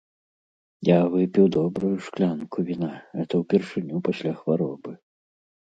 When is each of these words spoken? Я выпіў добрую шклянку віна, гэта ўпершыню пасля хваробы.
Я 0.87 0.95
выпіў 1.15 1.45
добрую 1.57 1.93
шклянку 2.07 2.57
віна, 2.71 2.91
гэта 3.21 3.33
ўпершыню 3.43 4.03
пасля 4.09 4.33
хваробы. 4.43 4.91